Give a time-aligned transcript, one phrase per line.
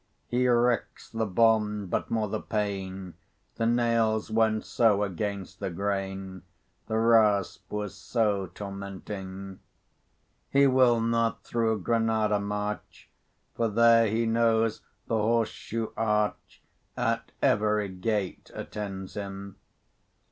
[0.25, 3.13] He recks the bond, but more the pain,
[3.57, 6.41] The nails went so against the grain,
[6.87, 9.59] The rasp was so tormenting.
[10.49, 13.11] He will not through Gran[=a]da march,
[13.53, 16.63] For there he knows the horse shoe arch
[16.97, 19.55] At every gate attends him.